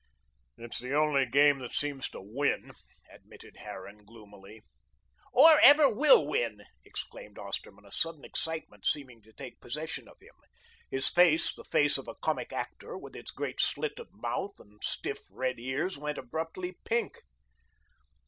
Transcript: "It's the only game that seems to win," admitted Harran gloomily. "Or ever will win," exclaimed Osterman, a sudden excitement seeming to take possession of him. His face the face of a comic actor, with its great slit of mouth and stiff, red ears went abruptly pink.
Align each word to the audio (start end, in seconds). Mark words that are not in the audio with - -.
"It's 0.57 0.79
the 0.79 0.95
only 0.95 1.27
game 1.27 1.59
that 1.59 1.73
seems 1.73 2.09
to 2.09 2.19
win," 2.23 2.71
admitted 3.13 3.57
Harran 3.57 4.03
gloomily. 4.03 4.63
"Or 5.31 5.59
ever 5.61 5.93
will 5.93 6.25
win," 6.25 6.63
exclaimed 6.83 7.37
Osterman, 7.37 7.85
a 7.85 7.91
sudden 7.91 8.25
excitement 8.25 8.83
seeming 8.87 9.21
to 9.21 9.31
take 9.31 9.59
possession 9.61 10.07
of 10.07 10.17
him. 10.19 10.33
His 10.89 11.07
face 11.07 11.53
the 11.53 11.63
face 11.63 11.99
of 11.99 12.07
a 12.07 12.15
comic 12.15 12.51
actor, 12.51 12.97
with 12.97 13.15
its 13.15 13.29
great 13.29 13.59
slit 13.61 13.99
of 13.99 14.09
mouth 14.11 14.59
and 14.59 14.83
stiff, 14.83 15.19
red 15.29 15.59
ears 15.59 15.99
went 15.99 16.17
abruptly 16.17 16.79
pink. 16.83 17.19